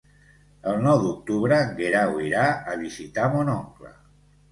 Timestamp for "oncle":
3.57-3.93